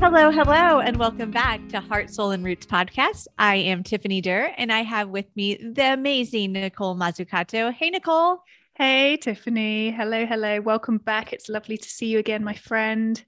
[0.00, 3.26] Hello, hello, and welcome back to Heart, Soul, and Roots podcast.
[3.36, 7.74] I am Tiffany Durr, and I have with me the amazing Nicole Mazzucato.
[7.74, 8.44] Hey, Nicole.
[8.74, 9.90] Hey, Tiffany.
[9.90, 10.60] Hello, hello.
[10.60, 11.32] Welcome back.
[11.32, 13.22] It's lovely to see you again, my friend.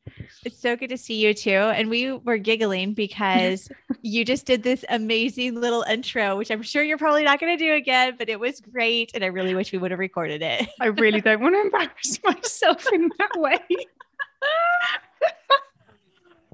[0.44, 1.50] It's so good to see you too.
[1.50, 3.68] And we were giggling because
[4.02, 7.62] you just did this amazing little intro, which I'm sure you're probably not going to
[7.62, 9.10] do again, but it was great.
[9.12, 10.68] And I really wish we would have recorded it.
[10.80, 13.58] I really don't want to embarrass myself in that way.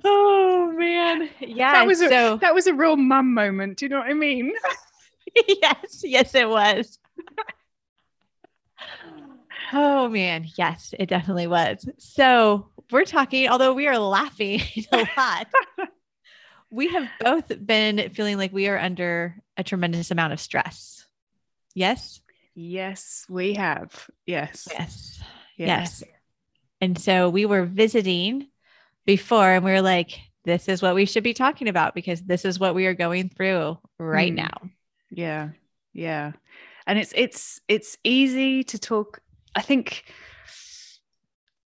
[0.04, 1.28] oh man.
[1.40, 1.72] Yeah.
[1.72, 3.78] That was a, so that was a real mum moment.
[3.78, 4.52] Do you know what I mean?
[5.48, 6.98] yes, yes, it was.
[9.72, 11.88] Oh man, yes, it definitely was.
[11.98, 15.48] So we're talking, although we are laughing a lot,
[16.70, 21.04] we have both been feeling like we are under a tremendous amount of stress.
[21.74, 22.20] Yes.
[22.54, 24.08] Yes, we have.
[24.24, 24.68] Yes.
[24.70, 25.20] Yes.
[25.56, 26.02] Yes.
[26.80, 28.48] And so we were visiting
[29.06, 32.44] before and we were like, this is what we should be talking about because this
[32.44, 34.36] is what we are going through right Mm.
[34.36, 34.70] now.
[35.10, 35.50] Yeah.
[35.92, 36.32] Yeah.
[36.86, 39.20] And it's it's it's easy to talk
[39.54, 40.04] I think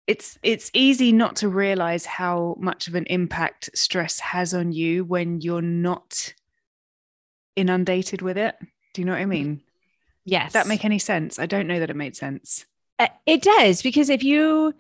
[0.07, 5.05] it's it's easy not to realize how much of an impact stress has on you
[5.05, 6.35] when you're not
[7.57, 8.57] inundated with it.
[8.95, 9.61] Do you know what I mean?
[10.25, 10.47] Yes.
[10.49, 11.39] Does that make any sense?
[11.39, 12.65] I don't know that it made sense.
[12.99, 14.75] Uh, it does because if you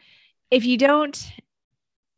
[0.50, 1.30] if you don't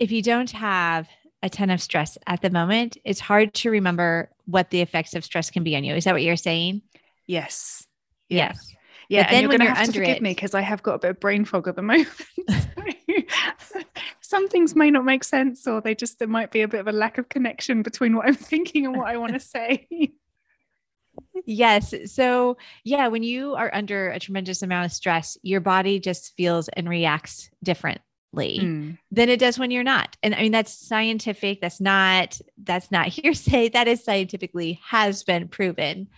[0.00, 1.08] if you don't have
[1.42, 5.24] a ton of stress at the moment it's hard to remember what the effects of
[5.24, 6.82] stress can be on you is that what you're saying
[7.26, 7.86] Yes.
[8.28, 8.48] Yeah.
[8.48, 8.74] yes
[9.08, 9.22] Yeah.
[9.22, 10.94] But then and you're going to have to forgive it- me because I have got
[10.94, 12.08] a bit of brain fog at the moment.
[14.20, 16.86] Some things may not make sense, or they just there might be a bit of
[16.88, 19.88] a lack of connection between what I'm thinking and what I want to say.
[21.46, 26.34] yes so yeah when you are under a tremendous amount of stress your body just
[26.36, 28.02] feels and reacts differently
[28.60, 28.98] Mm.
[29.10, 33.08] than it does when you're not and i mean that's scientific that's not that's not
[33.18, 36.08] hearsay that is scientifically has been proven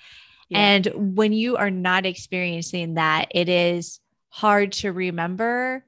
[0.51, 0.59] Yeah.
[0.59, 5.83] And when you are not experiencing that, it is hard to remember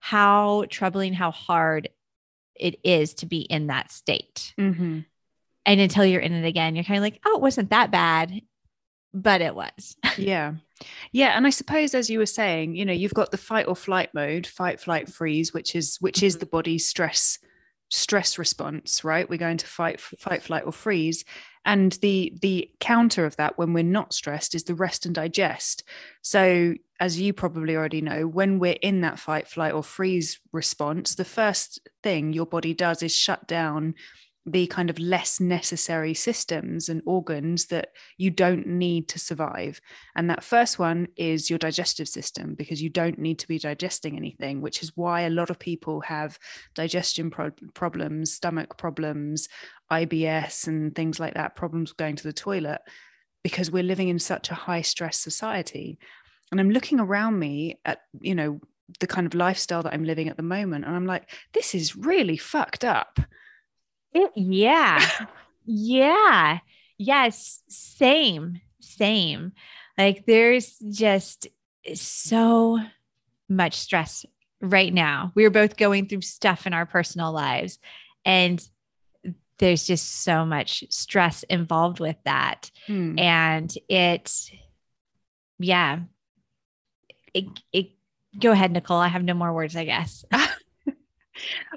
[0.00, 1.88] how troubling, how hard
[2.56, 4.54] it is to be in that state.
[4.58, 5.04] Mhm.
[5.64, 8.42] And until you're in it again, you're kind of like, oh, it wasn't that bad,
[9.14, 9.96] but it was.
[10.18, 10.54] yeah
[11.12, 13.76] yeah and i suppose as you were saying you know you've got the fight or
[13.76, 16.40] flight mode fight flight freeze which is which is Mhm.
[16.40, 17.38] the body's stress
[17.90, 19.28] stress response right?
[19.28, 21.26] We're going to fight fight flight or freeze.
[21.66, 25.84] And the the counter of that when we're not stressed is the rest and digest.
[26.22, 31.16] So as you probably already know when we're in that fight flight or freeze response
[31.16, 33.94] the first thing your body does is shut down
[34.44, 39.80] the kind of less necessary systems and organs that you don't need to survive
[40.16, 44.16] and that first one is your digestive system because you don't need to be digesting
[44.16, 46.38] anything, which is why a lot of people have
[46.74, 49.48] digestion pro- problems, stomach problems,
[49.90, 52.80] IBS, and things like that, problems going to the toilet,
[53.42, 55.98] because we're living in such a high stress society.
[56.50, 58.60] And I'm looking around me at, you know,
[59.00, 60.84] the kind of lifestyle that I'm living at the moment.
[60.84, 63.18] And I'm like, this is really fucked up.
[64.34, 65.26] Yeah.
[65.64, 66.58] yeah.
[66.98, 67.62] Yes.
[67.68, 68.60] Same.
[68.80, 69.52] Same.
[69.98, 71.48] Like there's just
[71.94, 72.78] so
[73.48, 74.24] much stress
[74.60, 75.32] right now.
[75.34, 77.78] We're both going through stuff in our personal lives.
[78.24, 78.66] And
[79.58, 82.70] there's just so much stress involved with that.
[82.86, 83.18] Hmm.
[83.18, 84.50] And it,
[85.58, 86.00] yeah.
[87.34, 87.90] It, it,
[88.38, 88.98] go ahead, Nicole.
[88.98, 90.24] I have no more words, I guess.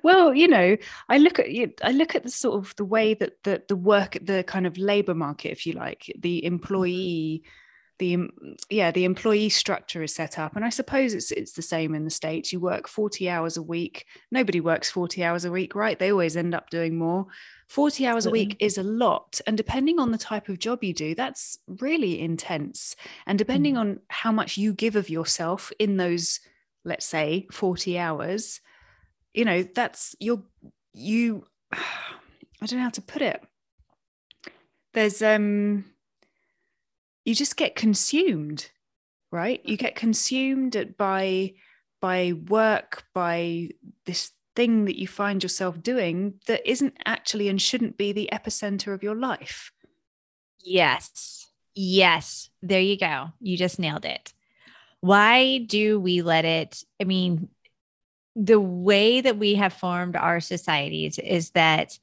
[0.04, 0.76] well you know
[1.10, 1.48] i look at
[1.84, 4.78] i look at the sort of the way that the the work the kind of
[4.78, 7.44] labor market if you like the employee
[7.98, 8.28] the
[8.70, 10.56] yeah the employee structure is set up.
[10.56, 12.52] And i suppose it's it's the same in the states.
[12.52, 14.06] You work 40 hours a week.
[14.32, 15.98] Nobody works 40 hours a week right?
[15.98, 17.28] They always end up doing more.
[17.70, 19.40] 40 hours a week is a lot.
[19.48, 22.96] And depending on the type of job you do that's really intense.
[23.26, 23.80] And depending Mm.
[23.80, 26.42] on how much you give of yourself in those
[26.84, 28.60] let's say 40 hours
[29.36, 30.44] you know that's you're
[30.94, 33.42] you i don't know how to put it
[34.94, 35.86] there's um
[37.26, 38.70] you just get consumed
[39.32, 41.54] right you get consumed by
[42.02, 43.70] by work by
[44.06, 48.94] this thing that you find yourself doing that isn't actually and shouldn't be the epicenter
[48.94, 49.72] of your life
[50.66, 51.48] Yes.
[51.76, 52.50] Yes.
[52.62, 53.28] There you go.
[53.40, 54.34] You just nailed it.
[55.00, 56.84] Why do we let it?
[57.00, 57.50] I mean,
[58.36, 61.98] the way that we have formed our societies is that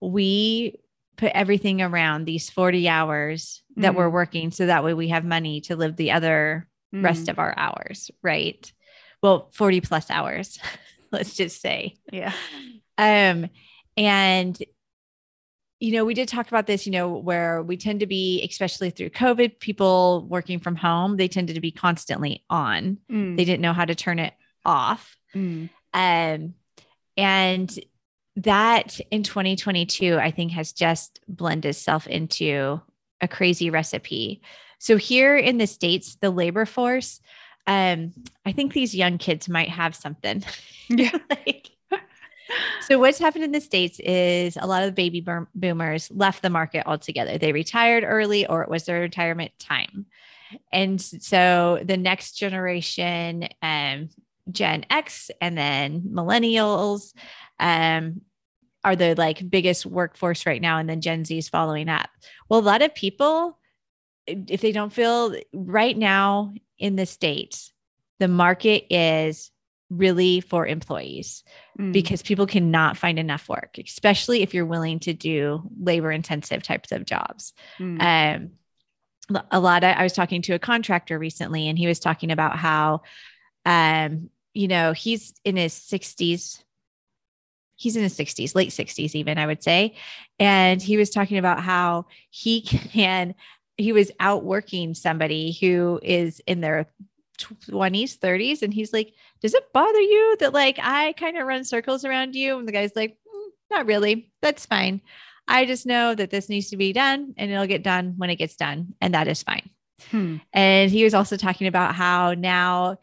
[0.00, 0.78] we
[1.16, 4.12] put everything around these 40 hours that we're Mm.
[4.12, 7.54] working so that way we have money to live the other rest Mm, of our
[7.56, 8.72] hours, right?
[9.22, 10.58] Well, 40 plus hours,
[11.12, 11.96] let's just say.
[12.12, 12.32] yeah
[12.98, 13.48] Um,
[13.96, 14.60] and
[15.80, 18.90] you know, we did talk about this, you know, where we tend to be, especially
[18.90, 22.98] through COVID, people working from home, they tended to be constantly on.
[23.10, 23.36] Mm.
[23.36, 24.32] They didn't know how to turn it
[24.64, 25.16] off.
[25.34, 25.70] Mm.
[25.94, 26.54] Um,
[27.16, 27.78] and
[28.36, 32.80] that in 2022, I think has just blended itself into
[33.20, 34.42] a crazy recipe.
[34.78, 37.20] So here in the States, the labor force,
[37.66, 38.12] um,
[38.44, 40.44] I think these young kids might have something.
[40.88, 41.16] Yeah.
[41.30, 41.70] like,
[42.80, 45.24] so what's happened in the states is a lot of the baby
[45.54, 47.38] boomers left the market altogether.
[47.38, 50.06] They retired early or it was their retirement time.
[50.70, 54.10] And so the next generation, um,
[54.50, 57.14] Gen X and then millennials,
[57.60, 58.22] um,
[58.84, 60.78] are the like biggest workforce right now.
[60.78, 62.10] And then Gen Z is following up.
[62.48, 63.58] Well, a lot of people,
[64.26, 67.72] if they don't feel right now in the States,
[68.18, 69.50] the market is
[69.88, 71.44] really for employees
[71.78, 71.92] Mm.
[71.92, 76.92] because people cannot find enough work, especially if you're willing to do labor intensive types
[76.92, 77.54] of jobs.
[77.78, 78.02] Mm.
[78.02, 82.30] Um, a lot of, I was talking to a contractor recently and he was talking
[82.30, 83.02] about how,
[83.64, 86.62] um, you know, he's in his 60s.
[87.76, 89.96] He's in his 60s, late 60s, even, I would say.
[90.38, 93.34] And he was talking about how he can,
[93.76, 96.86] he was out working somebody who is in their
[97.38, 98.62] 20s, 30s.
[98.62, 102.34] And he's like, Does it bother you that like I kind of run circles around
[102.34, 102.58] you?
[102.58, 104.30] And the guy's like, "Mm, Not really.
[104.42, 105.00] That's fine.
[105.48, 108.36] I just know that this needs to be done and it'll get done when it
[108.36, 108.94] gets done.
[109.00, 109.70] And that is fine.
[110.10, 110.36] Hmm.
[110.52, 112.98] And he was also talking about how now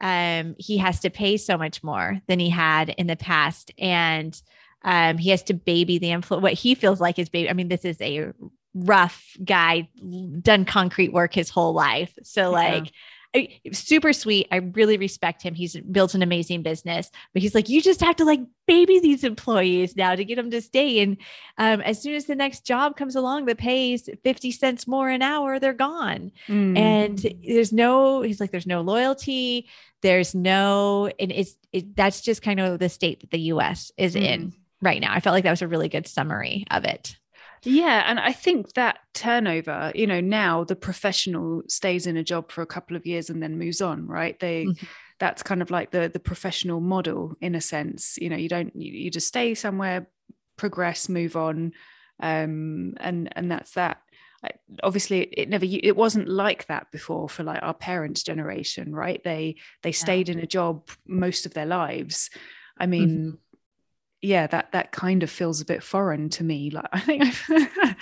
[0.00, 3.72] um, he has to pay so much more than he had in the past.
[3.78, 4.40] And
[4.82, 7.50] um, he has to baby the influence, what he feels like is baby.
[7.50, 8.32] I mean, this is a
[8.74, 9.88] rough guy,
[10.40, 12.12] done concrete work his whole life.
[12.22, 12.56] So, Yeah.
[12.56, 12.92] like,
[13.34, 14.48] I, super sweet.
[14.50, 15.54] I really respect him.
[15.54, 19.22] He's built an amazing business, but he's like, you just have to like baby these
[19.22, 21.00] employees now to get them to stay.
[21.00, 21.16] And
[21.56, 25.22] um, as soon as the next job comes along that pays 50 cents more an
[25.22, 26.32] hour, they're gone.
[26.48, 26.76] Mm.
[26.76, 29.68] And there's no, he's like, there's no loyalty.
[30.02, 34.16] There's no, and it's, it, that's just kind of the state that the US is
[34.16, 35.12] in right now.
[35.12, 37.16] I felt like that was a really good summary of it.
[37.62, 42.50] Yeah, and I think that turnover, you know, now the professional stays in a job
[42.50, 44.38] for a couple of years and then moves on, right?
[44.40, 44.88] They Mhm.
[45.18, 48.16] that's kind of like the the professional model in a sense.
[48.18, 50.08] You know, you don't you, you just stay somewhere,
[50.56, 51.72] progress, move on,
[52.20, 53.98] um, and and that's that.
[54.42, 54.50] I,
[54.82, 59.22] obviously, it never it wasn't like that before for like our parents' generation, right?
[59.22, 62.30] They they stayed in a job most of their lives.
[62.78, 63.38] I mean,
[64.22, 66.70] yeah, that that kind of feels a bit foreign to me.
[66.70, 67.24] Like I think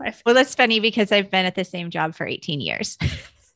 [0.00, 2.98] I've, Well, that's funny because I've been at the same job for 18 years.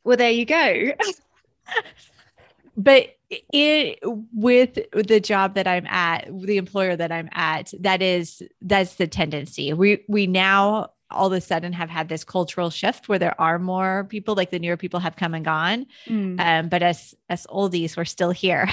[0.04, 0.92] well, there you go.
[2.76, 3.16] but
[3.52, 3.98] it
[4.32, 9.06] with the job that I'm at, the employer that I'm at, that is that's the
[9.06, 9.72] tendency.
[9.72, 13.58] We we now all of a sudden have had this cultural shift where there are
[13.60, 15.86] more people, like the newer people have come and gone.
[16.06, 18.68] Mm, Um, but as as oldies, we're still here.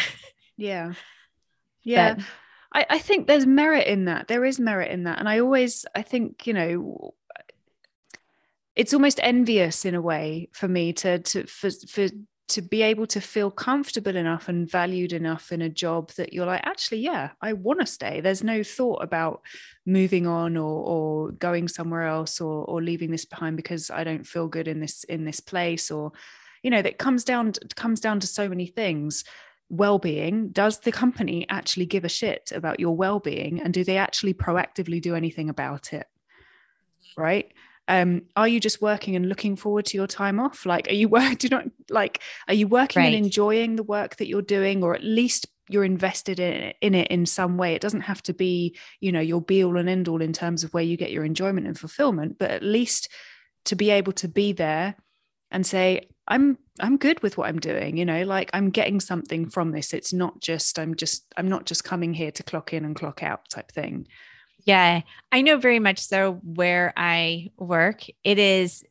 [0.57, 0.93] yeah,
[1.83, 2.15] yeah.
[2.15, 2.23] But-
[2.73, 4.27] I, I think there's merit in that.
[4.27, 7.13] There is merit in that, and I always I think you know
[8.75, 12.07] it's almost envious in a way for me to to for for
[12.49, 16.45] to be able to feel comfortable enough and valued enough in a job that you're
[16.45, 18.21] like actually yeah I want to stay.
[18.21, 19.41] There's no thought about
[19.85, 24.27] moving on or or going somewhere else or or leaving this behind because I don't
[24.27, 26.11] feel good in this in this place or
[26.63, 29.23] you know that comes down comes down to so many things
[29.73, 34.33] well-being does the company actually give a shit about your well-being and do they actually
[34.33, 36.07] proactively do anything about it?
[37.17, 37.51] Right?
[37.87, 40.65] Um are you just working and looking forward to your time off?
[40.65, 43.13] Like are you work do not like are you working Right.
[43.13, 46.93] and enjoying the work that you're doing or at least you're invested in it, in
[46.95, 47.73] it in some way?
[47.73, 50.63] It doesn't have to be you know your be all and end all in terms
[50.63, 53.09] of where you get your enjoyment and fulfillment but at least
[53.65, 54.95] to be able to be there
[55.53, 59.49] and say i'm i'm good with what i'm doing you know like i'm getting something
[59.49, 59.93] from this.
[59.93, 63.23] It's not just i'm just i'm not just coming here to clock in and clock
[63.23, 64.07] out type thing.
[64.65, 68.03] Yeah, I know very much so where I work.
[68.23, 68.83] It is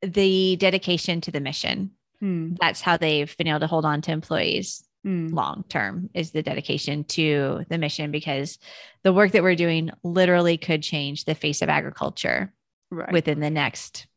[0.00, 1.90] the dedication to the mission.
[2.20, 6.30] Hmm, That's how they've been able to hold on to employees hmm, long term is
[6.32, 8.58] the dedication to the mission because
[9.02, 12.52] the work that we're doing literally could change the face of agriculture
[12.90, 13.12] right.
[13.12, 14.07] within the next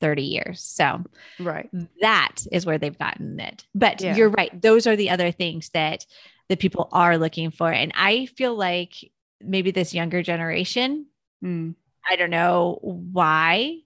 [0.00, 0.62] 30 years.
[0.62, 1.04] So
[1.38, 3.64] right that is where they've gotten it.
[3.74, 4.16] But Yeah.
[4.16, 4.60] you're right.
[4.60, 6.06] Those are the other things that
[6.48, 7.70] the people are looking for.
[7.70, 8.94] And I feel like
[9.40, 11.06] maybe this younger generation
[11.42, 11.70] Hmm,
[12.10, 13.78] I don't know why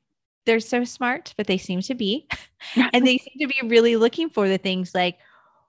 [0.45, 2.27] they're so smart, but they seem to be.
[2.93, 5.19] and they seem to be really looking for the things like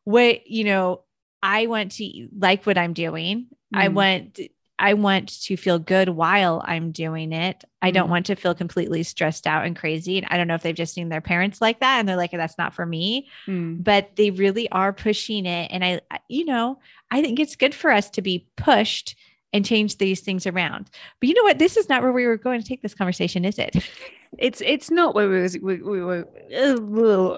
[0.04, 1.02] what, you know,
[1.44, 3.48] I want to like what I'm doing.
[3.72, 3.94] I Mm.
[3.94, 4.40] want
[4.78, 7.64] I want to feel good while I'm doing it.
[7.82, 8.12] I don't Mm.
[8.12, 10.18] want to feel completely stressed out and crazy.
[10.18, 12.32] And I don't know if they've just seen their parents like that and they're like,
[12.32, 13.84] that's not for me, Mm.
[13.84, 15.72] but they really are pushing it.
[15.72, 16.80] And I, you know,
[17.10, 19.16] I think it's good for us to be pushed
[19.54, 20.90] and change these things around.
[21.22, 21.60] But you know what?
[21.60, 23.76] This is not where we were going to take this conversation, is it?
[24.38, 26.28] It's it's not where we was we, we were.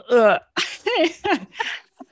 [0.10, 0.40] uh,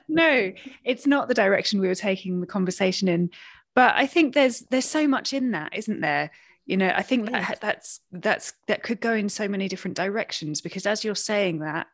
[0.08, 0.52] no,
[0.84, 3.30] it's not the direction we were taking the conversation in.
[3.76, 6.32] But I think there's there's so much in that, isn't there?
[6.64, 10.60] You know, I think that that's that's that could go in so many different directions
[10.60, 11.86] because as you're saying that,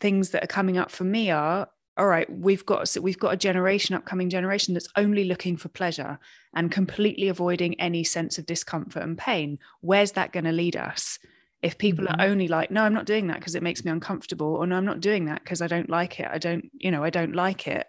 [0.00, 1.68] things that are coming up for me are
[1.98, 2.30] all right.
[2.32, 6.18] We've got so we've got a generation, upcoming generation that's only looking for pleasure
[6.54, 9.58] and completely avoiding any sense of discomfort and pain.
[9.80, 11.18] Where's that going to lead us?
[11.62, 12.10] If people Mhm.
[12.20, 14.76] are only like, no, I'm not doing that because it makes me uncomfortable, or no,
[14.76, 16.28] I'm not doing that because I don't like it.
[16.30, 17.86] I don't, you know, I don't like it.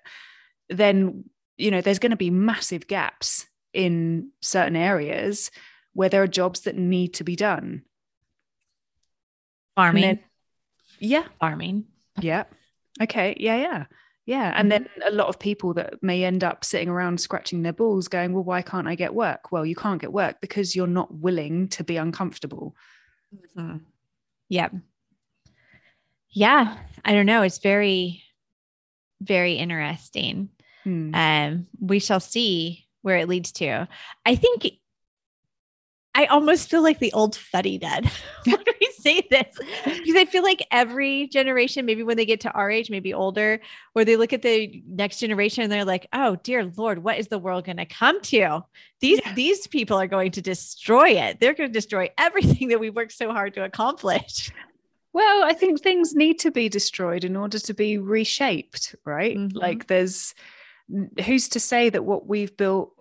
[0.69, 1.25] Then,
[1.57, 5.51] you know, there's going to be massive gaps in certain areas
[5.93, 7.83] where there are jobs that need to be done.
[9.75, 10.19] Farming, then-
[10.99, 11.85] Yeah, farming.
[12.19, 12.43] yeah.
[13.01, 13.35] Okay.
[13.39, 13.57] Yeah.
[13.57, 13.85] Yeah.
[14.25, 14.53] Yeah.
[14.55, 18.07] And then a lot of people that may end up sitting around scratching their balls
[18.07, 19.51] going, well, why can't I get work?
[19.51, 22.75] Well, you can't get work because you're not willing to be uncomfortable.
[23.55, 23.81] Mhm.
[24.49, 24.75] Yep.
[26.29, 26.77] Yeah.
[27.03, 27.41] I don't know.
[27.41, 28.23] It's very,
[29.19, 30.49] very interesting.
[30.83, 31.13] Hmm.
[31.15, 33.87] Um, we shall see where it leads to.
[34.25, 34.67] I think
[36.15, 38.05] I almost feel like the old fuddy dud
[38.45, 39.47] when we say this
[39.85, 43.59] because I feel like every generation, maybe when they get to our age, maybe older,
[43.93, 47.29] where they look at the next generation and they're like, "Oh dear Lord, what is
[47.29, 48.61] the world going to come to?
[49.01, 49.33] These Yeah.
[49.33, 51.39] these people are going to destroy it.
[51.39, 54.51] They're going to destroy everything that we worked so hard to accomplish."
[55.13, 59.37] Well, I think things need to be destroyed in order to be reshaped, right?
[59.37, 59.55] Mhm.
[59.55, 60.33] Like there's
[61.25, 62.91] who's to say that what we've built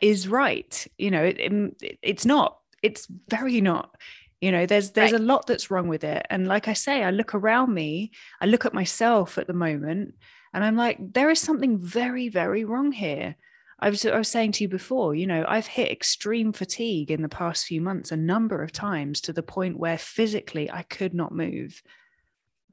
[0.00, 0.86] is right?
[0.98, 2.58] You know, it, it- it's not.
[2.82, 3.96] It's very not.
[4.40, 5.20] You know, there's there's Right.
[5.20, 6.26] a lot that's wrong with it.
[6.30, 10.14] And like I say, I look around me, I look at myself at the moment,
[10.54, 13.36] and I'm like, there is something very, very wrong here.
[13.82, 17.22] I was, I was saying to you before, you know, I've hit extreme fatigue in
[17.22, 21.14] the past few months a number of times to the point where physically I could
[21.14, 21.82] not move.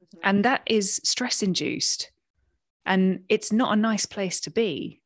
[0.04, 0.18] Mm-hmm.
[0.22, 2.10] And that is stress induced.
[2.88, 5.00] And it's not a nice place to be.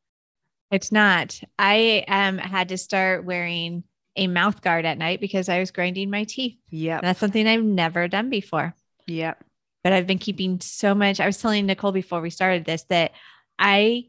[0.71, 1.39] It's not.
[1.59, 3.83] I um had to start wearing
[4.15, 6.57] a mouth guard at night because I was grinding my teeth.
[6.69, 7.01] Yeah.
[7.01, 8.73] That's something I've never done before.
[9.05, 9.35] Yeah.
[9.83, 11.19] But I've been keeping so much.
[11.19, 13.11] I was telling Nicole before we started this that
[13.59, 14.05] I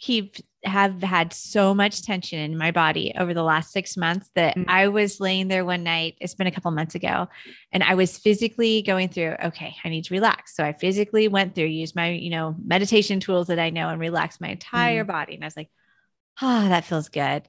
[0.00, 4.56] keep have had so much tension in my body over the last six months that
[4.56, 4.64] Mm.
[4.68, 6.16] I was laying there one night.
[6.20, 7.28] It's been a couple months ago,
[7.72, 9.36] and I was physically going through.
[9.44, 10.54] Okay, I need to relax.
[10.54, 13.98] So I physically went through, used my you know meditation tools that I know, and
[14.00, 15.34] relaxed my entire body.
[15.36, 15.70] And I was like,
[16.42, 17.48] ah, that feels good.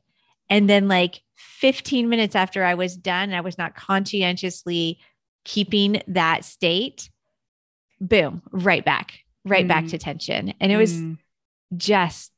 [0.50, 5.00] And then like 15 minutes after I was done, I was not conscientiously
[5.44, 7.10] keeping that state.
[8.00, 9.90] Boom, right back, right back Mm.
[9.92, 10.54] to tension.
[10.60, 11.18] And it was Mm,
[11.78, 12.32] just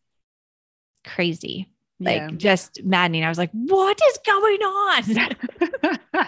[1.03, 1.69] crazy,
[2.00, 2.31] like yeah.
[2.31, 3.24] just maddening.
[3.24, 6.27] I was like, what is going on?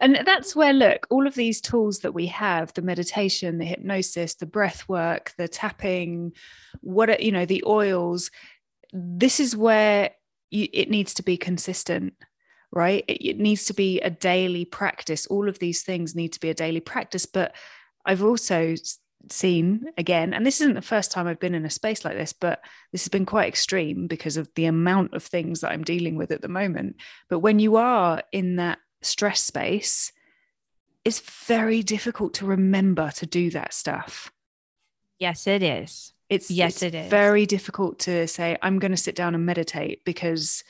[0.00, 4.34] and that's where look all of these tools that we have the meditation the hypnosis
[4.34, 6.32] the breath work the tapping
[6.80, 8.30] what are- you know the oils
[8.92, 10.10] this is where
[10.50, 12.14] you, it needs to be consistent
[12.72, 16.40] right it, it needs to be a daily practice all of these things need to
[16.40, 17.54] be a daily practice but
[18.06, 18.74] i've also
[19.30, 22.32] seen again and this isn't the first time i've been in a space like this
[22.32, 22.60] but
[22.92, 26.30] this has been quite extreme because of the amount of things that i'm dealing with
[26.30, 26.96] at the moment
[27.28, 30.12] but when you are in that stress space,
[31.04, 34.30] it's very difficult to remember to do that stuff.
[35.18, 36.12] yes, it is.
[36.28, 37.10] It's Yes, it's it is.
[37.10, 40.62] very difficult to say, I'm going to sit down and meditate because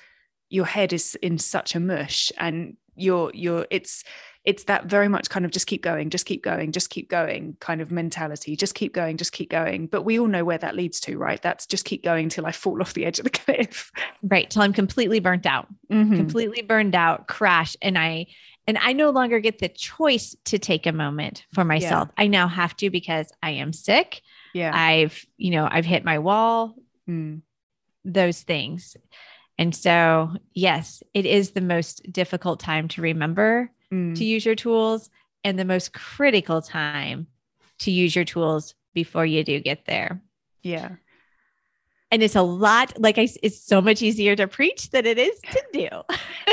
[0.50, 4.02] your head is in such a mush and you're you're it's
[4.44, 7.56] it's that very much kind of just keep going, just keep going, just keep going
[7.60, 8.56] kind of mentality.
[8.56, 9.86] Just keep going, just keep going.
[9.88, 11.42] But we all know where that leads to, right?
[11.42, 13.92] That's just keep going till I fall off the edge of the cliff.
[14.22, 14.48] Right.
[14.48, 15.66] Till I'm completely burnt out.
[15.92, 16.16] Mhm.
[16.16, 18.26] completely burned out, crash, and I
[18.66, 22.10] and I no longer get the choice to take a moment for myself.
[22.18, 24.20] I now have to because I am sick.
[24.52, 24.72] Yeah.
[24.74, 26.74] I've, you know, I've hit my wall,
[27.08, 27.40] Mm.
[28.04, 28.94] those things.
[29.56, 34.16] And so, yes, it is the most difficult time to remember Mm.
[34.16, 35.08] to use your tools
[35.44, 37.26] and the most critical time
[37.78, 40.20] to use your tools before you do get there.
[40.62, 40.96] Yeah.
[42.10, 45.38] And it's a lot like I it's so much easier to preach than it is
[45.40, 45.88] to do.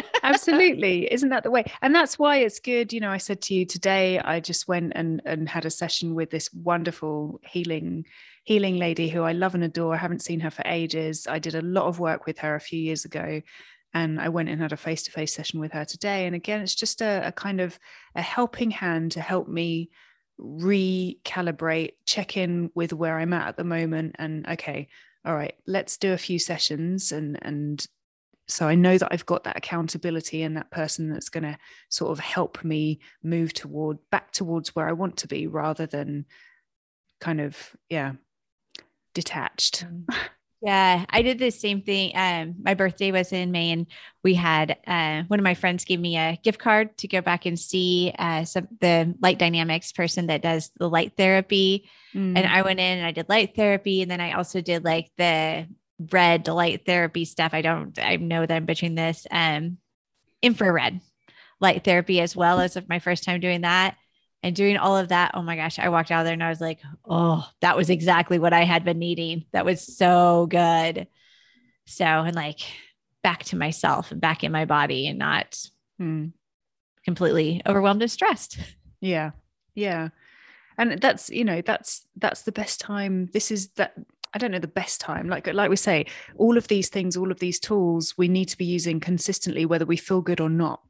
[0.26, 3.54] absolutely isn't that the way and that's why it's good you know i said to
[3.54, 8.04] you today i just went and and had a session with this wonderful healing
[8.44, 11.54] healing lady who i love and adore i haven't seen her for ages i did
[11.54, 13.42] a lot of work with her a few years ago
[13.96, 16.26] and I went and had a face to face session with her today.
[16.26, 17.80] And again, it's just a, a, kind of
[18.14, 19.90] a helping hand to help me
[20.38, 24.18] recalibrate, check in with where I'm at at the moment.
[24.20, 24.90] And okay,
[25.24, 27.14] all right, let's do a few sessions.
[27.14, 27.88] And, and
[28.50, 32.12] so I know that I've got that accountability and that person that's going to sort
[32.12, 36.26] of help me move toward back towards where I want to be rather than
[37.22, 37.58] kind of,
[37.90, 38.12] yeah,
[39.14, 39.86] detached.
[39.86, 40.04] Mm.
[40.66, 42.12] Yeah, I did the same thing.
[42.16, 43.86] Um, my birthday was in May, and
[44.24, 47.46] we had uh, one of my friends gave me a gift card to go back
[47.46, 51.88] and see uh, some the light dynamics person that does the light therapy.
[52.16, 52.36] Mm.
[52.36, 55.12] And I went in and I did light therapy, and then I also did like
[55.18, 55.68] the
[56.12, 57.54] red light therapy stuff.
[57.54, 59.28] I don't, I know that I'm butchering this.
[59.30, 59.78] Um,
[60.42, 61.00] infrared
[61.62, 63.98] light therapy as well as my first time doing that
[64.46, 66.62] and doing all of that, oh my gosh, I walked out there and I was
[66.62, 69.46] like, oh, that was exactly what I had been needing.
[69.54, 71.08] That was so good.
[71.88, 72.60] So, and like
[73.24, 75.60] back to myself and back in my body and not
[75.98, 76.28] hmm.
[77.04, 78.60] completely overwhelmed and stressed.
[79.02, 79.32] Yeah.
[79.74, 80.10] Yeah.
[80.78, 83.30] And that's, you know, that's, that's the best time.
[83.34, 83.94] This is that.
[84.32, 85.30] I don't know the best time.
[85.30, 88.58] Like, like we say, all of these things, all of these tools, we need to
[88.58, 90.82] be using consistently, whether we feel good or not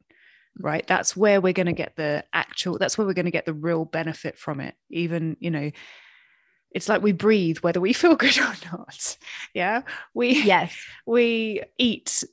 [0.58, 0.86] right?
[0.86, 3.54] That's where we're going to get the actual that's where we're going to get the
[3.54, 5.70] real benefit from it even you know
[6.70, 9.16] it's like we breathe whether we feel good or not
[9.54, 9.82] yeah?
[10.14, 10.76] We yes.
[11.06, 12.24] we eat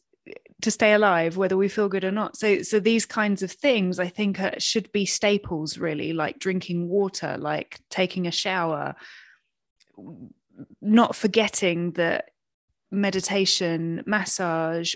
[0.61, 2.37] to stay alive whether we feel good or not.
[2.37, 6.87] So so these kinds of things i think uh, should be staples really like drinking
[6.87, 8.95] water like taking a shower
[10.81, 12.29] not forgetting that
[12.91, 14.95] meditation massage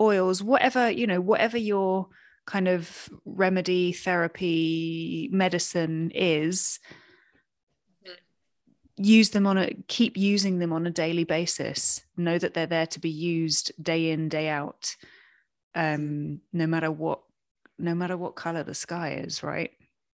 [0.00, 2.08] oils whatever you know whatever your
[2.46, 6.80] kind of remedy, therapy, medicine is,
[8.96, 12.02] use them on a keep using them on a daily basis.
[12.16, 14.96] Know that they're there to be used day in, day out.
[15.74, 17.20] Um, no matter what
[17.78, 19.70] no matter what color the sky is, right?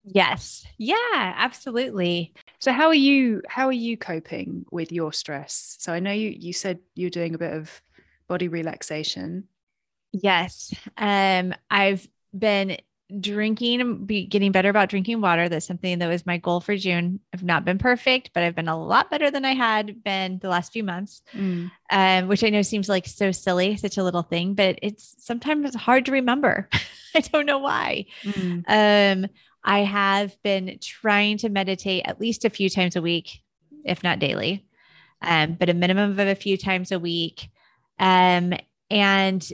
[0.04, 0.65] Yes.
[0.78, 2.34] Yeah, absolutely.
[2.60, 5.78] So how are you how are you coping with your stress?
[5.80, 7.82] So I know you you said you're doing a bit of
[8.28, 9.45] body relaxation.
[10.12, 10.73] Yes.
[10.97, 12.78] Um I've been
[13.19, 15.48] drinking, be getting better about drinking water.
[15.48, 17.19] That's something that was my goal for June.
[17.34, 20.50] I've not been perfect, but I've been a lot better than I had been the
[20.50, 21.69] last few months, mm.
[21.91, 25.76] um, which I know seems like so silly, such a little thing, but it's sometimes
[25.76, 26.67] hard to remember.
[27.15, 28.06] I don't know why.
[28.24, 28.63] Mm.
[28.67, 29.30] Um,
[29.63, 33.41] I have been trying to meditate at least a few times a week,
[33.84, 34.65] if not daily,
[35.21, 37.50] um, but a minimum of a few times a week.
[38.00, 38.54] Um,
[38.89, 39.48] and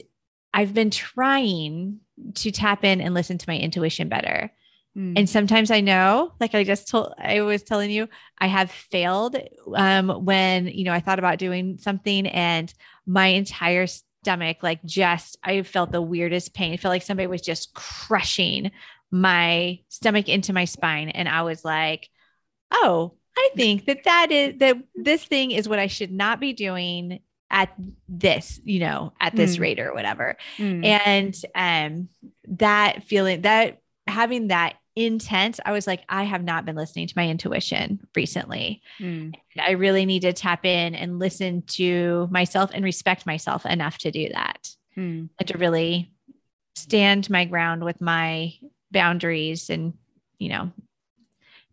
[0.53, 2.01] I've been trying
[2.35, 4.51] to tap in and listen to my intuition better.
[4.97, 5.13] Mm.
[5.17, 9.37] And sometimes I know, like I just told, I was telling you, I have failed
[9.75, 12.73] um, when, you know, I thought about doing something and
[13.05, 16.73] my entire stomach, like just, I felt the weirdest pain.
[16.73, 18.71] I felt like somebody was just crushing
[19.11, 21.09] my stomach into my spine.
[21.09, 22.09] And I was like,
[22.71, 26.53] oh, I think that that is that this thing is what I should not be
[26.53, 27.19] doing
[27.51, 27.73] at
[28.07, 29.59] this, you know, at this mm.
[29.59, 30.37] rate or whatever.
[30.57, 30.85] Mm.
[30.85, 32.09] And um
[32.47, 37.13] that feeling that having that intent, I was like, I have not been listening to
[37.15, 38.81] my intuition recently.
[38.99, 39.35] Mm.
[39.59, 44.11] I really need to tap in and listen to myself and respect myself enough to
[44.11, 45.29] do that mm.
[45.37, 46.11] and to really
[46.75, 48.53] stand my ground with my
[48.91, 49.93] boundaries and,
[50.37, 50.71] you know,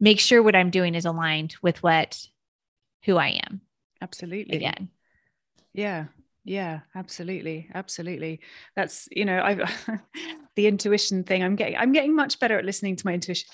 [0.00, 2.24] make sure what I'm doing is aligned with what
[3.04, 3.60] who I am.
[4.00, 4.56] Absolutely.
[4.56, 4.90] Again.
[5.78, 6.06] Yeah.
[6.44, 7.70] Yeah, absolutely.
[7.72, 8.40] Absolutely.
[8.74, 9.60] That's, you know, I've
[10.56, 11.44] the intuition thing.
[11.44, 13.48] I'm getting I'm getting much better at listening to my intuition.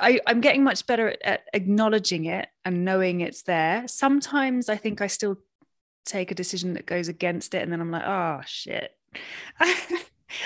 [0.00, 3.82] I, am getting much better at, at acknowledging it and knowing it's there.
[3.88, 5.38] Sometimes I think I still
[6.04, 8.92] take a decision that goes against it, and then I'm like, oh shit.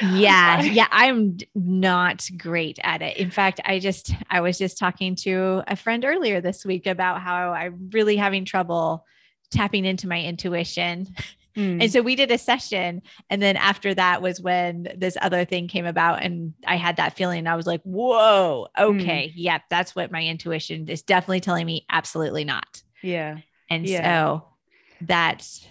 [0.02, 5.16] yeah yeah i'm not great at it in fact i just i was just talking
[5.16, 9.06] to a friend earlier this week about how i'm really having trouble
[9.50, 11.14] tapping into my intuition.
[11.56, 11.82] Mm.
[11.82, 13.02] And so we did a session.
[13.28, 16.22] And then after that was when this other thing came about.
[16.22, 17.46] And I had that feeling.
[17.46, 19.28] I was like, whoa, okay.
[19.28, 19.32] Mm.
[19.34, 19.62] Yep.
[19.68, 21.86] That's what my intuition is definitely telling me.
[21.90, 22.82] Absolutely not.
[23.02, 23.38] Yeah.
[23.68, 24.04] And yeah.
[24.04, 24.48] so
[25.00, 25.66] that's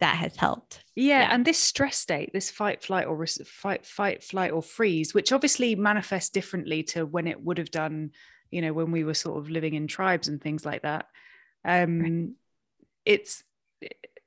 [0.00, 0.82] that has helped.
[0.96, 5.14] Yeah, yeah, and this stress state, this fight, flight, or fight, fight, flight, or freeze,
[5.14, 8.10] which obviously manifests differently to when it would have done,
[8.50, 11.06] you know, when we were sort of living in tribes and things like that.
[11.64, 12.28] Um, right
[13.04, 13.42] it's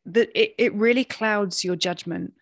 [0.06, 2.34] that it, it really clouds your judgment.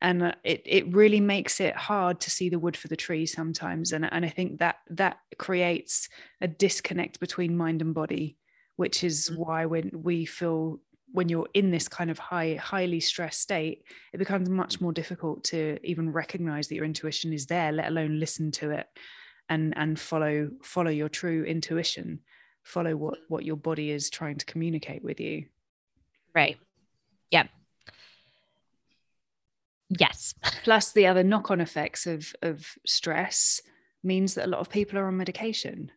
[0.00, 3.24] And uh, it, it really makes it hard to see the wood for the tree
[3.26, 3.92] sometimes.
[3.92, 6.08] And, and i think that that creates
[6.40, 8.36] a disconnect between mind and body
[8.76, 9.40] which is mm-hmm.
[9.40, 10.80] why when we feel
[11.12, 15.44] when you're in this kind of high highly stressed state it becomes much more difficult
[15.44, 18.86] to even recognize that your intuition is there let alone listen to it
[19.48, 22.20] and and follow follow your true intuition
[22.62, 25.46] follow what what your body is trying to communicate with you.
[26.34, 26.56] Right.
[27.30, 27.48] Yep.
[29.90, 30.34] Yes.
[30.64, 33.60] Plus the other knock-on effects of of stress
[34.02, 35.90] means that a lot of people are on medication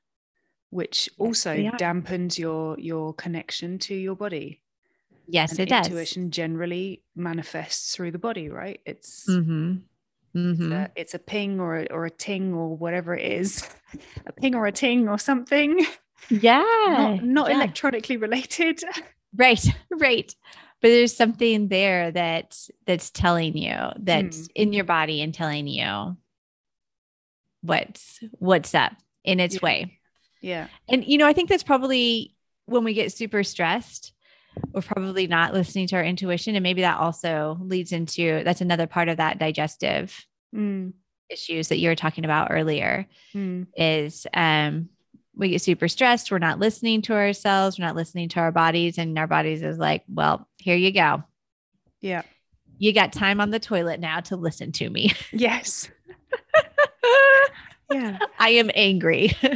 [0.72, 4.62] which also dampens your your connection to your body.
[5.28, 5.88] Yes and it does.
[5.88, 8.80] intuition generally manifests through the body right?
[8.86, 9.78] It's mm-hmm.
[9.78, 9.82] It's,
[10.36, 10.72] Mm-hmm.
[10.74, 13.70] a, it's a ping or a, or a ting or whatever it is.
[14.26, 15.80] A ping or a ting or something
[16.30, 17.56] yeah not, not yeah.
[17.58, 18.82] electronically related.
[19.38, 19.66] Right.
[19.92, 20.34] Right.
[20.82, 24.52] But there's something there that that's telling you that's Mm.
[24.56, 26.16] in your body and telling you
[27.62, 29.60] what's what's up in its Yeah.
[29.64, 30.00] way.
[30.42, 30.68] Yeah.
[30.88, 34.14] And you know i think that's probably when we get super stressed
[34.74, 38.88] we're probably not listening to our intuition and maybe that also leads into that's another
[38.88, 40.26] part of that digestive
[40.56, 40.94] Mm,
[41.30, 44.88] issues that you were talking about earlier mm, is um
[45.38, 46.32] we get super stressed.
[46.32, 47.78] We're not listening to ourselves.
[47.78, 48.98] We're not listening to our bodies.
[48.98, 51.24] And our bodies is like well here you go.
[52.02, 52.24] Yeah.
[52.78, 55.14] You got time on the toilet now to listen to me.
[55.32, 55.90] Yes.
[57.92, 58.18] Yeah.
[58.40, 59.32] I am angry.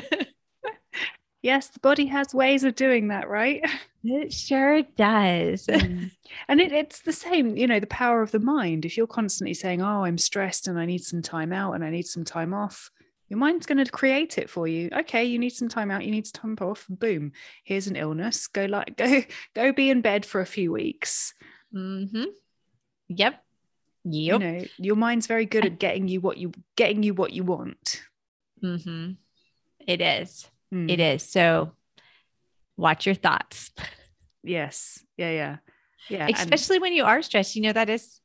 [1.42, 3.63] Yes the body has ways of doing that right?
[4.04, 5.68] It sure does.
[5.80, 6.12] Mm.
[6.50, 8.86] and it, it's the same you know the power of the mind.
[8.86, 11.89] If you're constantly saying oh i'm stressed and i need some time out and i
[11.89, 12.92] need some time off
[13.30, 14.89] your mind's going to create it for you.
[14.92, 17.32] Okay you need some time out you need some time off boom
[17.63, 18.48] here's an illness.
[18.48, 19.22] Go like go
[19.56, 21.34] go be in bed for a few weeks.
[21.74, 22.26] Mm-hmm.
[23.08, 23.44] yep.
[24.04, 27.44] You know your mind's very good at getting you what you getting you what you
[27.44, 28.02] want.
[28.63, 29.12] Mm-hmm.
[29.88, 30.48] it is.
[30.74, 30.89] Mm.
[30.89, 31.24] it is.
[31.24, 31.74] So
[32.78, 33.72] watch your thoughts.
[34.44, 35.04] Yes.
[35.18, 35.58] Yeah yeah.
[36.10, 37.56] Yeah and- especially when you are stressed.
[37.56, 38.20] You know that is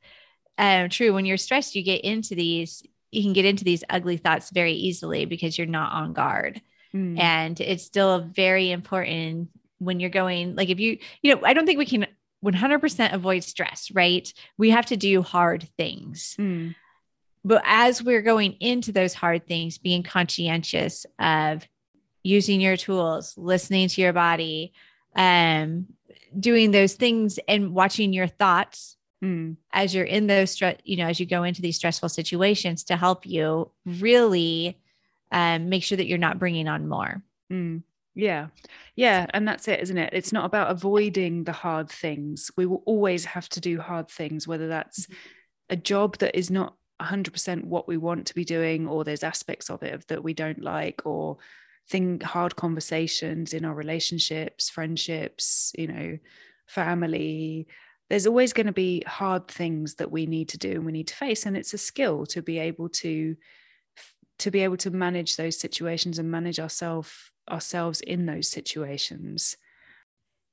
[0.56, 1.12] um, true.
[1.12, 2.82] When you're stressed you get into these
[3.14, 6.60] you can get into these ugly thoughts very easily because you're not on guard
[6.94, 7.18] Mm.
[7.18, 9.48] and it's still very important
[9.78, 12.06] when you're going like if you you know i don't think we can
[12.44, 16.76] 100% avoid stress right we have to do hard things Mm.
[17.44, 21.66] but as we're going into those hard things being conscientious of
[22.22, 24.72] using your tools listening to your body
[25.16, 25.86] um
[26.38, 29.56] doing those things and watching your thoughts Mm.
[29.72, 32.96] as you're in those stress you know as you go into these stressful situations to
[32.96, 34.78] help you really
[35.32, 37.82] um, make sure that you're not bringing on more Mm.
[38.14, 38.48] Yeah.
[38.94, 39.26] Yeah.
[39.30, 40.10] And that's it, isn't it?
[40.12, 42.50] It's not about avoiding the hard things.
[42.56, 45.08] We will always have to do hard things, whether that's
[45.68, 49.68] a job that is not 100% what we want to be doing, or there's aspects
[49.68, 51.38] of it that we don't like, or
[51.88, 56.18] thing hard conversations in our relationships, friendships, you know,
[56.66, 57.66] family.
[58.10, 61.08] There's always going to be hard things that we need to do and we need
[61.08, 61.46] to face.
[61.46, 63.36] And it's a skill to be able to
[64.40, 67.12] to be able to manage those situations and manage ourselves
[67.50, 69.56] ourselves in those situations.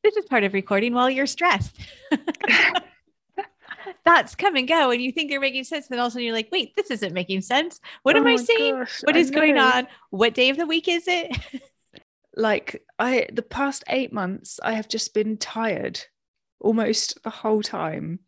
[0.03, 1.75] this is part of recording while you're stressed.
[4.05, 6.25] Thoughts come and go and you think they're making sense then all of a sudden
[6.25, 7.79] you're like wait this isn't making sense.
[8.03, 9.87] What oh am Oh i my saying gosh, what I is going on?
[10.09, 11.35] What day of the week is it?
[12.33, 15.99] Like I the past 8 months I have just been tired
[16.61, 18.19] almost the whole time.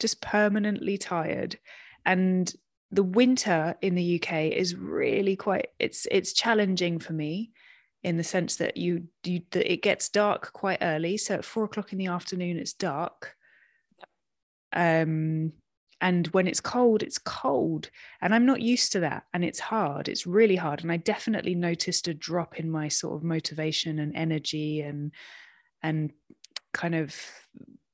[0.00, 1.58] Just permanently tired.
[2.04, 2.52] And
[2.90, 7.50] the winter in the UK is really quite it's it's challenging for me
[8.02, 11.16] in the sense that you you that it gets dark quite early.
[11.16, 13.34] So at four o'clock in the afternoon it's dark.
[14.72, 15.52] Um
[16.02, 17.88] and when it's cold, it's cold.
[18.20, 19.22] And I'm not used to that.
[19.32, 20.08] And it's hard.
[20.08, 20.82] It's really hard.
[20.82, 25.12] And I definitely noticed a drop in my sort of motivation and energy and
[25.80, 26.10] and
[26.72, 27.14] kind of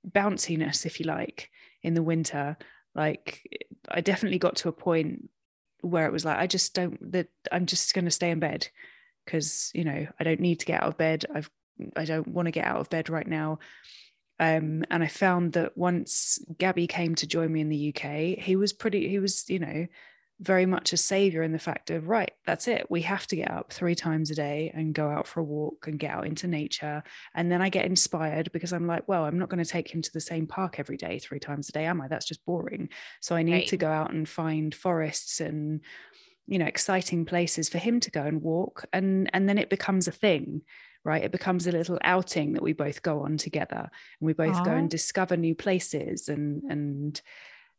[0.06, 1.50] bounciness, if you like,
[1.82, 2.56] in the winter.
[2.94, 5.30] Like I definitely got to a point
[5.80, 8.68] where it was like, I just don't that I'm just gonna stay in bed
[9.24, 11.24] because you know I don't need to get out of bed.
[11.34, 11.50] I've
[11.96, 13.58] I don't want to get out of bed right now.
[14.40, 18.56] Um, and I found that once Gabby came to join me in the UK, he
[18.56, 19.86] was pretty, he was, you know,
[20.40, 22.86] very much a savior in the fact of, right, that's it.
[22.88, 25.88] We have to get up three times a day and go out for a walk
[25.88, 27.02] and get out into nature.
[27.34, 30.00] And then I get inspired because I'm like, well, I'm not going to take him
[30.00, 32.06] to the same park every day, three times a day, am I?
[32.06, 32.88] That's just boring.
[33.20, 33.66] So I need Right.
[33.66, 35.80] to go out and find forests and,
[36.46, 38.84] you know, exciting places for him to go and walk.
[38.92, 40.62] And, and then it becomes a thing
[41.04, 41.22] right?
[41.24, 43.88] It becomes a little outing that we both go on together
[44.20, 47.22] and we both go and discover new places and and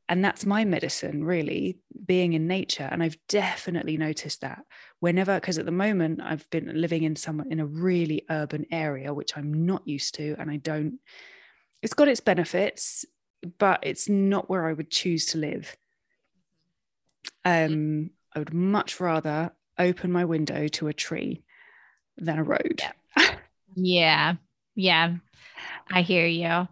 [0.10, 4.64] and that's my medicine really being in nature and I've definitely noticed that
[5.00, 9.14] whenever because at the moment I've been living in some in a really urban area
[9.14, 11.00] which I'm not used to and I don't
[11.82, 13.06] it's got its benefits,
[13.58, 15.76] but it's not where I would choose to live.
[17.46, 21.44] Um, I would much rather open my window to a tree
[22.18, 22.82] than a road.
[23.76, 24.36] Yeah.
[24.76, 25.16] yeah.
[25.92, 26.68] I hear you.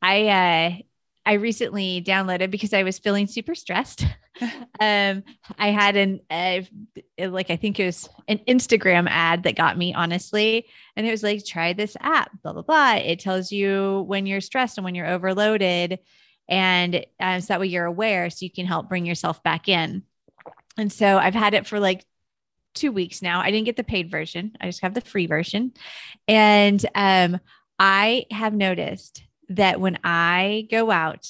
[0.00, 0.82] I uh
[1.26, 4.06] I recently downloaded because I was feeling super stressed.
[4.80, 5.22] um,
[5.58, 6.62] I had an uh,
[7.18, 11.22] like I think it was an Instagram ad that got me honestly, and it was
[11.22, 12.94] like try this app, blah blah blah.
[12.94, 16.00] It tells you when you're stressed and when you're overloaded,
[16.48, 20.02] and uh, so that way you're aware, so you can help bring yourself back in.
[20.76, 22.04] And so I've had it for like
[22.74, 23.40] two weeks now.
[23.40, 25.72] I didn't get the paid version; I just have the free version,
[26.26, 27.38] and um,
[27.78, 31.28] I have noticed that when I go out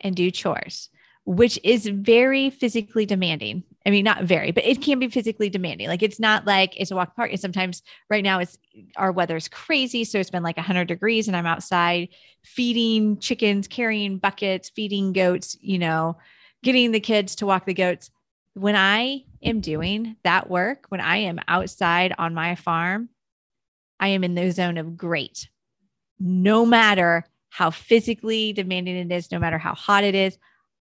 [0.00, 0.88] and do chores,
[1.24, 3.62] which is very physically demanding.
[3.86, 5.88] I mean, not very, but it can be physically demanding.
[5.88, 7.30] Like it's not like it's a walk park.
[7.30, 8.58] And sometimes right now it's
[8.96, 10.04] our weather is crazy.
[10.04, 12.08] So it's been like 100 degrees and I'm outside
[12.44, 16.16] feeding chickens, carrying buckets, feeding goats, you know,
[16.62, 18.10] getting the kids to walk the goats.
[18.54, 23.08] When I am doing that work, when I am outside on my farm,
[23.98, 25.48] I am in the zone of great.
[26.18, 30.38] No matter how physically demanding it is, no matter how hot it is.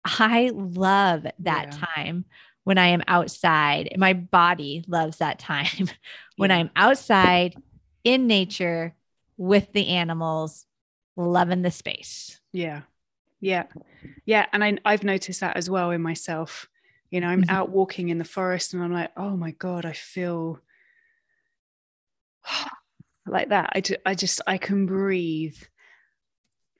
[0.04, 1.86] I love that yeah.
[1.86, 2.24] time
[2.62, 3.92] when I am outside.
[3.96, 5.88] My body loves that time
[6.36, 6.52] when.
[6.52, 7.60] I'm outside
[8.04, 8.94] in nature
[9.36, 10.64] with the animals,
[11.16, 12.38] loving the space.
[12.52, 12.82] Yeah.
[13.40, 13.64] Yeah.
[14.24, 14.46] Yeah.
[14.52, 16.68] And I, I've noticed that as well in myself.
[17.10, 17.50] You know, I'm mm-hmm.
[17.50, 20.60] out walking in the forest and I'm like, oh my God, I feel
[23.26, 23.70] like that.
[23.74, 25.56] I, ju- I just, I can breathe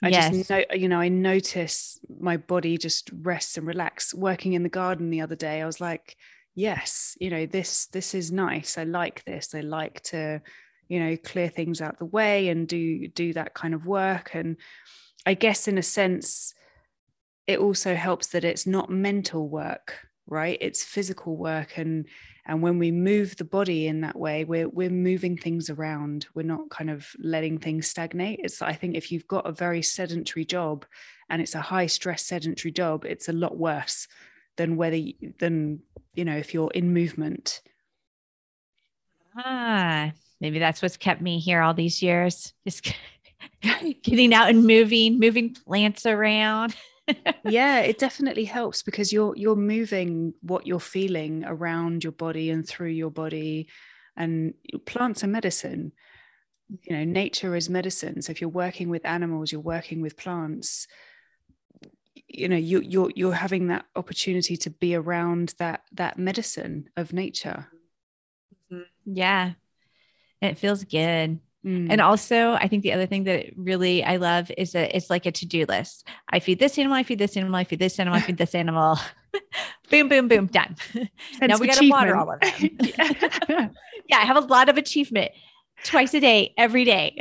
[0.05, 0.31] I yes.
[0.37, 4.13] just know, you know, I notice my body just rests and relax.
[4.13, 6.17] Working in the garden the other day, I was like,
[6.55, 8.77] yes, you know, this this is nice.
[8.77, 9.55] I like this.
[9.55, 10.43] I like to,
[10.89, 14.35] you know, clear things out the way and do do that kind of work.
[14.35, 14.59] And
[15.25, 16.53] I guess in a sense,
[17.47, 20.59] it also helps that it's not mental work, right?
[20.61, 22.07] It's physical work and
[22.47, 26.27] and when we move the body in that way we're we're moving things around.
[26.35, 28.41] We're not kind of letting things stagnate.
[28.43, 30.85] It's i think if you've got a very sedentary job
[31.29, 34.09] and it's a high stress sedentary job it's a lot worse
[34.57, 35.01] than whether
[35.39, 35.81] than
[36.15, 37.61] you know if you're in movement.
[39.37, 42.53] Ah maybe that's what's kept me here all these years.
[42.65, 42.93] Just
[44.03, 46.75] getting out and moving moving plants around
[47.45, 52.67] yeah, it definitely helps because you're you're moving what you're feeling around your body and
[52.67, 53.69] through your body
[54.17, 54.55] and
[54.87, 55.93] plants are medicine.
[56.83, 58.23] You know, nature is medicine.
[58.23, 60.87] So if you're working with animals, you're working with plants,
[62.29, 67.13] you know, you you're you're having that opportunity to be around that that medicine of
[67.13, 67.69] nature.
[68.73, 68.83] Mm-hmm.
[69.15, 69.53] Yeah.
[70.41, 71.39] It feels good.
[71.65, 71.89] Mm.
[71.91, 75.25] And also, I think the other thing that really I love is that it's like
[75.25, 76.07] a to do list.
[76.29, 78.55] I feed this animal, I feed this animal, I feed this animal, I feed this
[78.55, 78.99] animal.
[79.91, 80.77] boom, boom, boom, done.
[81.41, 82.71] now we got to water all of them.
[82.81, 83.69] yeah.
[84.09, 85.33] yeah, I have a lot of achievement
[85.85, 87.17] twice a day, every day.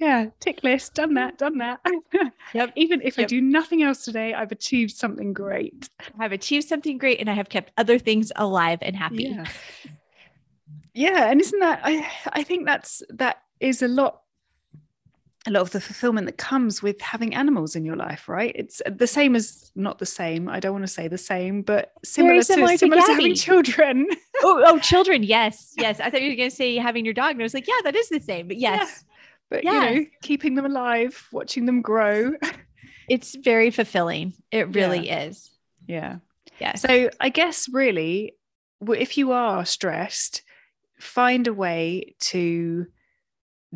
[0.00, 1.78] yeah, tick list, done that, done that.
[2.52, 2.72] yep.
[2.74, 3.26] Even if yep.
[3.26, 5.88] I do nothing else today, I've achieved something great.
[6.18, 9.36] I've achieved something great and I have kept other things alive and happy.
[9.36, 9.46] Yeah
[10.98, 14.22] yeah and isn't that i i think that's that is a lot
[15.46, 18.52] a lot of the fulfillment that comes with having animals in your life right?
[18.54, 21.92] It's the same as not the same i don't want to say the same but
[22.04, 24.06] similar, similar to, similar to, to having children.
[24.40, 25.98] Oh, oh children yes yes.
[25.98, 27.80] I thought you were going to say having your dog and i was like yeah
[27.82, 28.80] that is the same but yes.
[28.80, 29.16] yeah.
[29.50, 29.94] but yes.
[29.94, 32.32] you know keeping them alive watching them grow.
[33.08, 34.34] It's very fulfilling.
[34.52, 35.22] It really yeah.
[35.22, 35.50] is.
[35.86, 36.16] Yeah.
[36.60, 38.36] Yeah so i guess really
[38.86, 40.42] if you are stressed
[41.00, 42.86] find a way to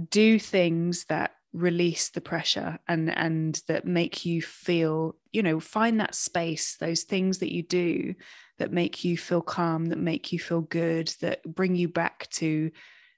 [0.09, 6.01] do things that release the pressure and and that make you feel you know find
[6.01, 8.15] that space those things that you do
[8.59, 12.71] that make you feel calm that make you feel good that bring you back to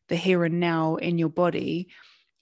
[0.08, 1.88] the here and now in your body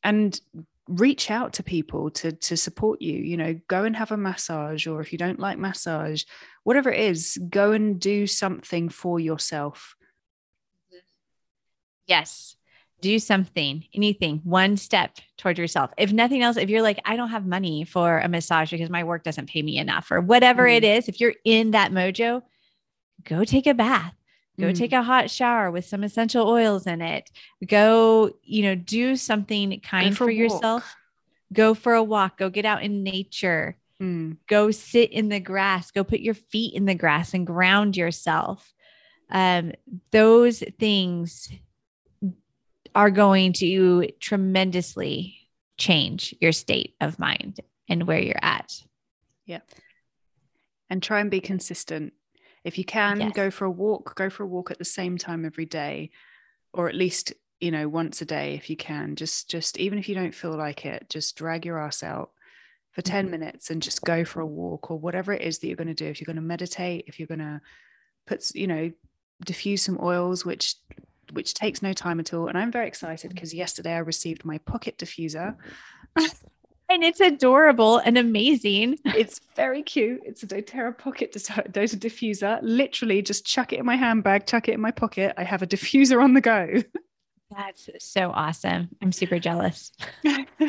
[0.02, 0.40] and
[0.88, 4.86] reach out to people to to support you you know go and have a massage
[4.86, 6.24] or if you don't like massage
[6.64, 9.94] whatever it is go and do something for yourself
[12.06, 12.56] Yes.
[13.00, 15.90] Do something, anything, one step toward yourself.
[15.98, 19.02] If nothing else, if you're like, I don't have money for a massage because my
[19.02, 20.76] work doesn't pay me enough, or whatever mm.
[20.76, 22.42] it is, if you're in that mojo,
[23.24, 24.14] go take a bath
[24.58, 24.76] go mm.
[24.76, 27.30] take a hot shower with some essential oils in it
[27.66, 30.94] go you know do something kind for, for yourself
[31.52, 34.36] go for a walk go get out in nature mm.
[34.48, 38.72] go sit in the grass go put your feet in the grass and ground yourself
[39.30, 39.72] um,
[40.10, 41.48] those things
[42.94, 45.38] are going to tremendously
[45.78, 48.72] change your state of mind and where you're at.
[49.46, 49.60] Yeah.
[50.90, 52.12] And try and be consistent.
[52.64, 53.34] If you can Yes.
[53.34, 56.10] go for a walk, go for a walk at the same time every day,
[56.72, 59.16] or at least, you know, once a day if you can.
[59.16, 62.32] Just just even if you don't feel like it, just drag your ass out
[62.92, 63.30] for 10 Mhm.
[63.30, 65.94] minutes and just go for a walk or whatever it is that you're going to
[65.94, 66.06] do.
[66.06, 67.60] If you're going to meditate, if you're going to
[68.26, 68.92] put, you know,
[69.44, 70.76] diffuse some oils, which
[71.32, 72.48] which takes no time at all.
[72.48, 73.34] And I'm very excited mm.
[73.34, 75.56] because yesterday I received my pocket diffuser.
[76.88, 78.98] And it's adorable and amazing.
[79.02, 80.20] It's very cute.
[80.26, 82.58] It's a doTERRA pocket Dota diffuser.
[82.60, 85.32] Literally, just chuck it in my handbag, chuck it in my pocket.
[85.38, 86.82] I have a diffuser on the go.
[87.50, 88.90] That's so awesome.
[89.00, 89.90] I'm super jealous.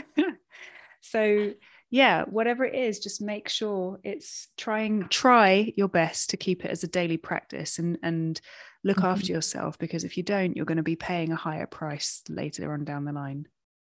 [1.01, 1.51] so
[1.89, 6.71] yeah, whatever it is, just make sure it's trying try your best to keep it
[6.71, 8.39] as a daily practice and and
[8.83, 9.11] look Mhm.
[9.11, 12.73] after yourself because if you don't, you're going to be paying a higher price later
[12.73, 13.47] on down the line.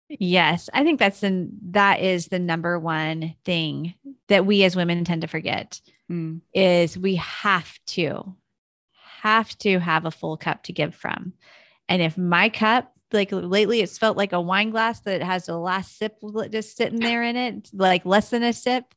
[0.09, 3.95] Yes, I think that's the that is the number one thing
[4.27, 8.35] that we as women tend to forget Mm, is we have to
[9.23, 11.35] have to have a full cup to give from.
[11.89, 15.57] And if my cup like lately it's felt like a wine glass that has the
[15.59, 16.17] last sip
[16.51, 18.93] just sitting there in it, like less than a sip.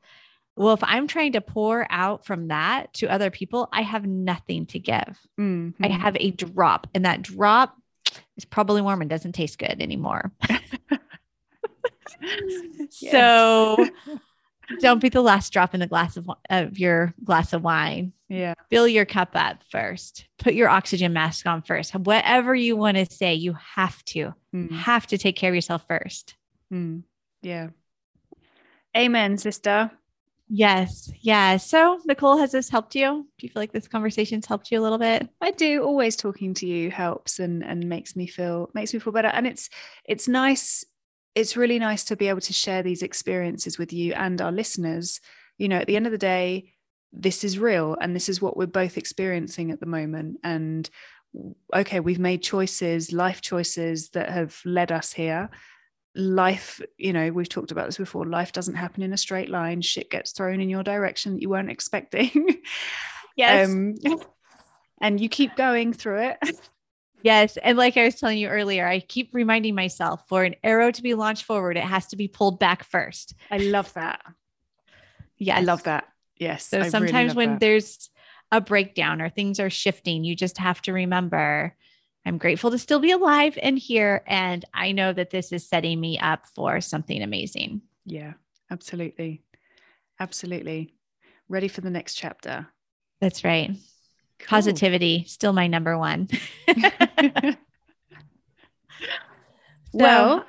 [0.55, 4.65] Well, if I'm trying to pour out from that to other people, I have nothing
[4.67, 5.19] to give.
[5.39, 7.75] mm, I have a drop, and that drop
[8.37, 10.31] is probably warm and doesn't taste good anymore.
[12.89, 13.87] So
[14.79, 18.13] don't be the last drop in the glass of, of your glass of wine.
[18.29, 20.25] yeah, Fill your cup up first.
[20.39, 21.93] Put your oxygen mask on first.
[21.93, 25.85] Whatever you want to say, you have to mm, have to take care of yourself
[25.87, 26.35] first.
[26.71, 27.03] mm,
[27.41, 27.69] yeah.
[28.95, 29.91] Amen, sister.
[30.55, 31.11] Yes.
[31.21, 31.57] Yeah.
[31.57, 33.27] So, Nicole, has this helped you?
[33.39, 35.27] Do you feel like this conversation's helped you a little bit?
[35.41, 39.13] I do always talking to you helps and and makes me feel makes me feel
[39.13, 39.71] better and it's
[40.05, 40.85] it's nice
[41.33, 45.19] it's really nice to be able to share these experiences with you and our listeners
[45.57, 46.71] you know at the end of the day
[47.11, 50.87] this is real and this is what we're both experiencing at the moment and
[51.75, 55.49] okay we've made choices life choices that have led us here
[56.15, 59.81] life you know we've talked about this before life doesn't happen in a straight line
[59.81, 62.61] shit gets thrown in your direction that you weren't expecting
[63.43, 63.95] um,
[65.01, 66.37] and you keep going through it
[67.23, 67.55] Yes.
[67.55, 71.01] And like I was telling you earlier, I keep reminding myself for an arrow to
[71.01, 73.33] be launched forward, it has to be pulled back first.
[73.49, 74.21] i love that
[75.37, 76.05] yeah i love that
[76.37, 77.59] yes So really sometimes love when that.
[77.61, 78.09] there's
[78.51, 81.75] a breakdown or things are shifting, you just have to remember
[82.25, 84.23] I'm grateful to still be alive and here.
[84.27, 87.81] And I know that this is setting me up for something amazing.
[88.05, 88.33] yeah
[88.71, 89.41] absolutely
[90.19, 90.93] absolutely
[91.49, 92.67] ready for the next chapter
[93.19, 93.69] That's right.
[94.39, 94.47] Cool.
[94.47, 96.27] Positivity, still my number one.
[99.93, 100.45] well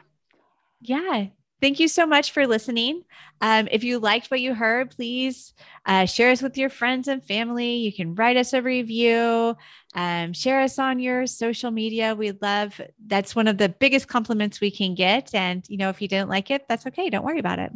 [0.81, 1.27] yeah.
[1.65, 3.05] Thank you so much for listening.
[3.41, 5.55] Um, if you liked what you heard, please
[5.87, 7.77] uh, share us with your friends and family.
[7.77, 9.57] You can write us a review,
[9.95, 12.15] um, share us on your social media.
[12.15, 15.35] We love that's one of the biggest compliments we can get.
[15.35, 17.09] And you know, if you didn't like it, that's okay.
[17.09, 17.73] Don't worry about it.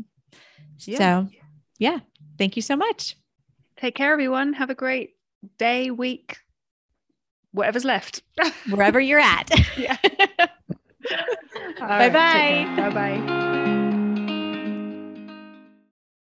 [0.80, 0.98] Yeah.
[0.98, 1.28] So,
[1.78, 2.00] yeah,
[2.36, 3.16] thank you so much.
[3.78, 5.16] take care everyone have a great
[5.56, 6.36] day week
[7.52, 8.22] whatever's left
[8.68, 9.48] Wherever you're at.
[9.78, 9.96] yeah
[11.80, 12.74] Bye bye.
[12.76, 13.47] bye bye